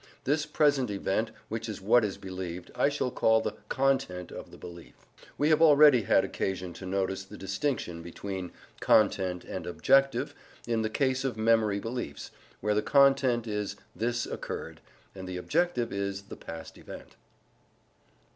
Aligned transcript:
This 0.23 0.47
present 0.47 0.89
event, 0.89 1.29
which 1.47 1.69
is 1.69 1.79
what 1.79 2.03
is 2.03 2.17
believed, 2.17 2.71
I 2.73 2.89
shall 2.89 3.11
call 3.11 3.39
the 3.39 3.53
"content" 3.69 4.31
of 4.31 4.49
the 4.49 4.57
belief. 4.57 4.95
We 5.37 5.49
have 5.49 5.61
already 5.61 6.01
had 6.01 6.25
occasion 6.25 6.73
to 6.73 6.87
notice 6.87 7.23
the 7.23 7.37
distinction 7.37 8.01
between 8.01 8.51
content 8.79 9.43
and 9.45 9.67
objective 9.67 10.33
in 10.65 10.81
the 10.81 10.89
case 10.89 11.23
of 11.23 11.37
memory 11.37 11.79
beliefs, 11.79 12.31
where 12.61 12.73
the 12.73 12.81
content 12.81 13.45
is 13.45 13.75
"this 13.95 14.25
occurred" 14.25 14.81
and 15.13 15.27
the 15.27 15.37
objective 15.37 15.93
is 15.93 16.23
the 16.23 16.35
past 16.35 16.79
event. 16.79 17.15